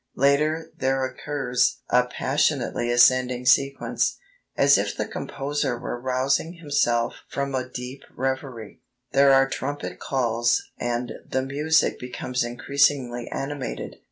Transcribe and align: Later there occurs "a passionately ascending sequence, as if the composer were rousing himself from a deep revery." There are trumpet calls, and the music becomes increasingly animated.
Later 0.15 0.71
there 0.75 1.05
occurs 1.05 1.77
"a 1.91 2.05
passionately 2.07 2.89
ascending 2.89 3.45
sequence, 3.45 4.17
as 4.57 4.75
if 4.79 4.97
the 4.97 5.05
composer 5.07 5.77
were 5.77 6.01
rousing 6.01 6.53
himself 6.53 7.17
from 7.29 7.53
a 7.53 7.69
deep 7.69 8.01
revery." 8.09 8.81
There 9.11 9.31
are 9.31 9.47
trumpet 9.47 9.99
calls, 9.99 10.63
and 10.79 11.11
the 11.29 11.43
music 11.43 11.99
becomes 11.99 12.43
increasingly 12.43 13.27
animated. 13.27 13.97